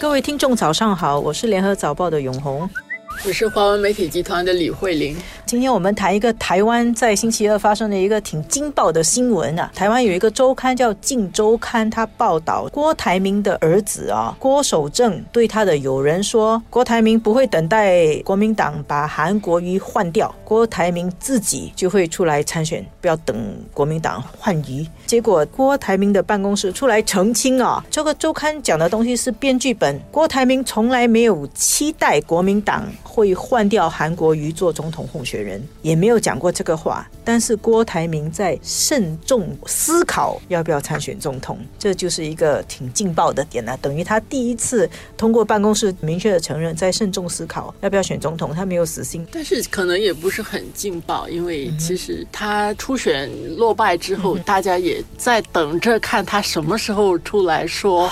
[0.00, 2.70] 各位听众，早上好，我是联合早报的永红。
[3.26, 5.16] 我是华文媒体集团的李慧玲。
[5.48, 9.72] 今天我们谈一个台湾在星期二发生的一个挺惊爆的新闻啊！
[9.74, 23.34] 台湾有一个周刊叫《镜周刊》，它报道郭台铭的儿子啊郭守正对他的友人说，郭台铭不会等待国民党把韩国瑜换掉，郭台铭自己就会出来参选，不要等
[23.72, 24.86] 国民党换瑜。
[25.06, 32.84] 结果郭台铭的办公室出来澄清啊，这个周刊讲的东西是编剧本，郭台铭从来没有期待国民党。
[33.18, 37.08] 会换掉韩国瑜做总统候选人，也没有讲过这个话。
[37.24, 43.76] 但是郭台铭在慎重思考要不要参选总统，这就是一个挺劲爆的点呢。
[43.82, 49.26] 等于他第一次通过办公室明确的承认，在慎重思考要不要选总统，他没有死心。
[49.30, 58.10] 但是可能也不是很劲爆，因为其实他初选落败之后，大家也在等着看他什么时候出来说。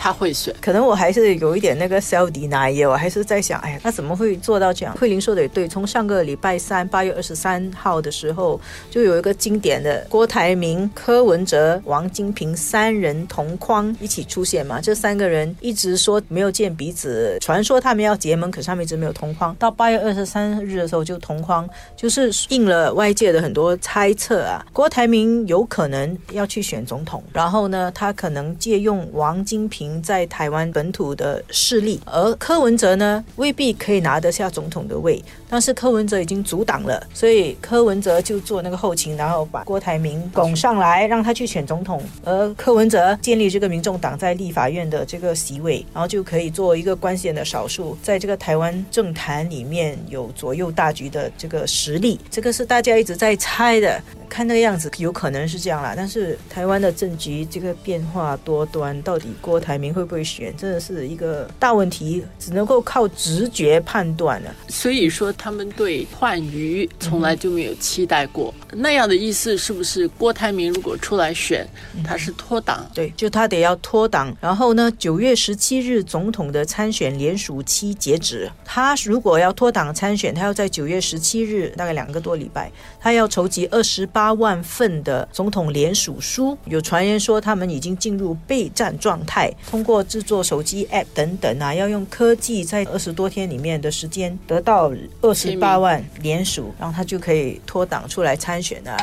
[0.00, 4.96] 他会选，可能我还是有一点那个 self denial，我还是在想，哎呀，他怎么会做到这样？
[4.96, 19.56] 慧玲说的也对，从上个礼拜三八月二十三号的时候，就有一个经典的郭台铭、柯文哲、王金平三人同框一起出现嘛，这三个人一直说没有见彼此，传说他们要结盟，可是他们一直没有同框。
[19.58, 29.78] 到八月二十三日的时候就同框，就是应了外界的很多猜测啊，郭台铭有可能要去选总统，然后呢，他可能借用王金平。
[30.02, 35.22] 在台湾本土的势力，而柯文哲呢，未必可以拿得下总统的位。
[35.48, 42.02] 但是柯文哲已经足阻挡了，所以柯文哲就做那个后勤，然后把郭台铭拱上来，让他去选总统。
[42.24, 52.18] 而柯文哲建立这个民众党在立法院的这个席位，然后就可以做一个关键的少数，在这个台湾政坛里面有左右大局的这个实力。
[52.28, 54.02] 这个是大家一直在猜的。
[54.28, 55.94] 看那个样子，有可能是这样啦。
[55.96, 64.54] 但是台湾的政局这个变化多端，到底郭台铭会不会选，真的是一个大问题，只能够靠直觉判断了。
[64.68, 68.54] 所以说，他们对换鱼从来就没有期待过。
[68.72, 71.66] 那样的意思是不是郭台铭如果出来选，
[72.04, 72.86] 他是脱党？
[72.94, 74.36] 对，就他得要脱党。
[74.40, 82.70] 然后呢，九月十七日总统的参选联署期截止，他如果要脱党参选，他要在九月十七日，大概两个多礼拜，
[83.00, 84.18] 他要筹集二十八。
[84.18, 94.92] 八万份的总统联署书，有传言说他们已经进入备战状态，通过制作手机 App 等等啊，要用科技在二十多天里面的时间得到
[95.22, 98.96] 二十八万联署，然后他就可以脱党出来参选了。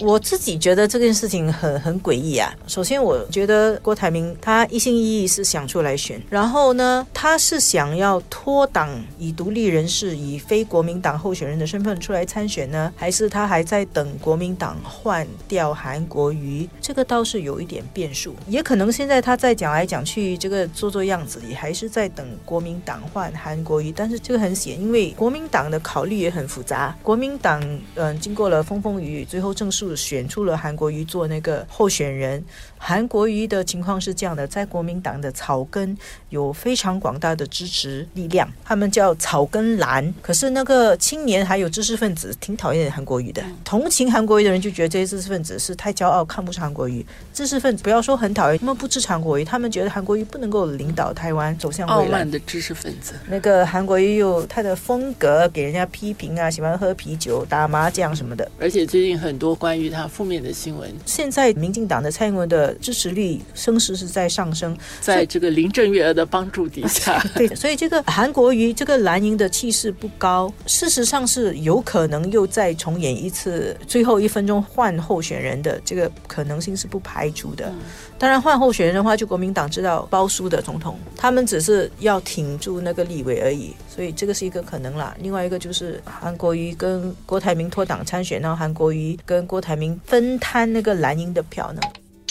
[0.00, 2.50] 我自己觉得这件事情很很诡异啊。
[2.66, 8.88] 首先，我觉得郭台铭他一心一意是想出来选，然后呢，他是想要脱党，
[9.18, 16.66] 以独立人士、以非国民党候选人的身份出来参选呢，还是他还在等国民党换掉韩国瑜？
[16.80, 23.92] 这个倒是有一点变数，也可能现在他在讲来讲去，这个做做样子，也还是在等国民党换韩国瑜。
[23.92, 26.96] 但是这个很险，因为国民党的考虑也很复杂。
[27.02, 27.62] 国民党
[27.96, 29.89] 嗯，经过了风风雨雨，最后正式。
[29.96, 32.42] 选出了韩国瑜做那个候选人。
[32.82, 35.94] 韩国瑜的情况是这样的，在国民党的草根
[36.30, 40.14] 有非常广大的支持力量，他们叫草根蓝。
[40.22, 47.04] 可是那个青年还有知识分子挺讨厌韩国瑜的，同情韩国瑜的人就觉得这些知识分子是太骄傲，看不上韩国瑜。
[47.34, 52.00] 知识分子不要说很讨厌，他们不支持韩国瑜，他们觉得韩国瑜不能够领导台湾走向未来。
[52.00, 53.12] 傲慢的知识分子。
[53.28, 58.50] 那个韩国瑜有他的风格，给人家批评啊，喜欢喝啤酒、打麻将什么的。
[58.58, 60.92] 而且最近很多关于他负面的新闻。
[61.06, 62.76] 现在民进党的蔡英文的。
[62.80, 77.72] 支持率声势是在上升，在这个林郑月娥的帮助底下， 对，所以这个韩国瑜这个蓝营的气势不高，事实上是有可能又再重演一次最后一分钟换候选人的这个可能性是不排除的。
[78.18, 85.16] 当然换候选人的话，就国民党知道包输的总统，他们只是要挺住那个立委而已，所以这个是一个可能啦。
[85.20, 91.80] 另外一个就是韩国瑜跟郭台铭脱党参选，然后韩国瑜跟郭台铭分摊那个蓝营的票呢？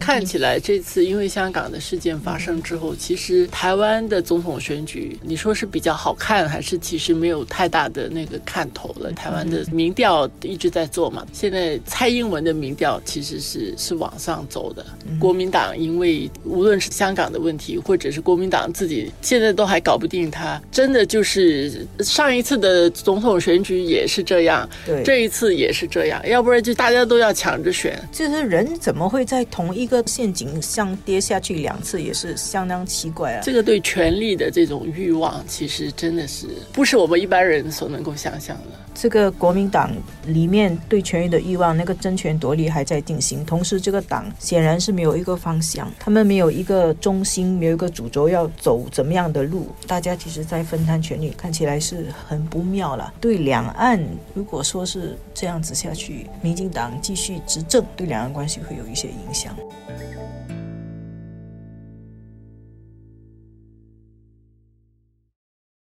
[0.00, 9.12] 看起来这次因为香港的事件发生之后，其实台湾的总统选举，你说是比较好看，还是其实没有太大的那个看头了？
[9.12, 14.84] 台湾的民调一直在做嘛，现在蔡英文的民调其实是是往上走的。
[15.20, 28.00] 国民党因为无论是香港的问题，或者是国民党自己现在都还搞不定他，真的就是上一次的总统选举也是这样，对，这一次也是这样，要不然就大家都要抢着选。
[28.10, 33.42] 就是人怎么会在同一个陷阱像跌下去两次，也是相当奇怪啊。
[33.42, 38.64] 这个对权力的这种欲望，其实真的是不是我们一般人所能够想象的。
[38.92, 39.90] 这个国民党
[40.26, 43.44] 里面对权力的欲望，那个争权夺利还在进行。
[43.44, 49.68] 同时，这个党显然是没有一个方向，他们没有一个中心，没有一个主轴要走怎么样的路。
[49.86, 53.12] 大家其实，在分摊权力，看起来是很不妙了。
[53.20, 53.98] 对两岸，
[54.34, 59.56] 如果说是这样子下去，民进党继续执政，对两岸关系会有一些影响。
[59.86, 60.19] Thank you.